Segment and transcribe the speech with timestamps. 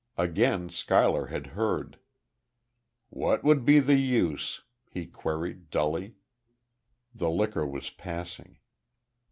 [0.17, 1.99] Again Schuyler had heard.
[3.11, 6.15] "What would be the use?" he queried, dully.
[7.13, 8.57] The liquor was passing.